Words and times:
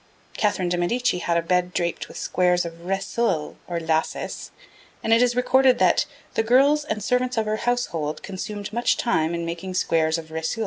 Catherine 0.35 0.69
de 0.69 0.79
Medicis 0.79 1.21
had 1.25 1.37
a 1.37 1.43
bed 1.43 1.75
draped 1.75 2.07
with 2.07 2.17
squares 2.17 2.65
of 2.65 2.85
reseuil, 2.87 3.57
or 3.67 3.79
lacis, 3.79 4.49
and 5.03 5.13
it 5.13 5.21
is 5.21 5.35
recorded 5.35 5.77
that 5.77 6.07
'the 6.33 6.41
girls 6.41 6.83
and 6.83 7.03
servants 7.03 7.37
of 7.37 7.45
her 7.45 7.57
household 7.57 8.23
consumed 8.23 8.73
much 8.73 8.97
time 8.97 9.35
in 9.35 9.45
making 9.45 9.75
squares 9.75 10.17
of 10.17 10.31
reseuil.' 10.31 10.59